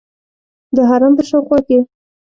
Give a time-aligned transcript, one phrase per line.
[0.75, 1.79] د حرم په شاوخوا کې.